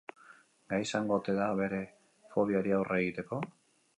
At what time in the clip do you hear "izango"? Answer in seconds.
0.85-1.13